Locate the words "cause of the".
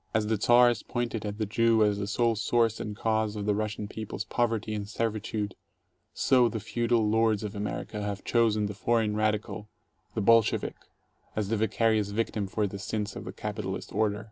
2.97-3.53